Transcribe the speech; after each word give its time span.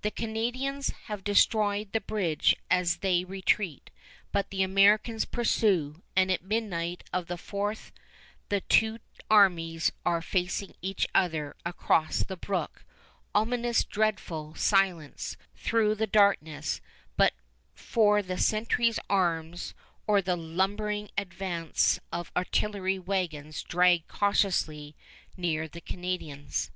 The 0.00 0.10
Canadians 0.10 0.88
have 1.08 1.22
destroyed 1.22 1.92
the 1.92 2.00
bridge 2.00 2.56
as 2.70 2.96
they 3.00 3.22
retreat, 3.22 3.90
but 4.32 4.48
the 4.48 4.62
Americans 4.62 5.26
pursue, 5.26 6.00
and 6.16 6.30
at 6.30 6.42
midnight 6.42 7.04
of 7.12 7.26
the 7.26 7.36
4th 7.36 7.90
the 8.48 8.62
two 8.62 8.96
armies 9.30 9.92
are 10.06 10.22
facing 10.22 10.74
each 10.80 11.06
other 11.14 11.54
across 11.66 12.24
the 12.24 12.34
brook, 12.38 12.86
ominous 13.34 13.84
dreadful 13.84 14.54
silence 14.54 15.36
through 15.54 15.94
the 15.96 16.06
darkness 16.06 16.80
but 17.18 17.34
for 17.74 18.22
the 18.22 18.38
sentry's 18.38 18.98
arms 19.10 19.74
or 20.06 20.22
the 20.22 20.34
lumbering 20.34 21.10
advance 21.18 22.00
of 22.10 22.32
artillery 22.34 22.98
wagons 22.98 23.62
dragged 23.64 24.08
cautiously 24.08 24.96
near 25.36 25.68
the 25.68 25.82
Canadians. 25.82 26.70